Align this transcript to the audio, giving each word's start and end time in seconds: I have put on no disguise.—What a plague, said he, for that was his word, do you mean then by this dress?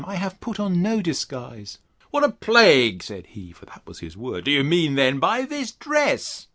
I 0.07 0.15
have 0.15 0.41
put 0.41 0.59
on 0.59 0.81
no 0.81 0.99
disguise.—What 0.99 2.23
a 2.23 2.29
plague, 2.29 3.03
said 3.03 3.27
he, 3.27 3.51
for 3.51 3.67
that 3.67 3.83
was 3.85 3.99
his 3.99 4.17
word, 4.17 4.45
do 4.45 4.49
you 4.51 4.63
mean 4.63 4.95
then 4.95 5.19
by 5.19 5.43
this 5.43 5.73
dress? 5.73 6.47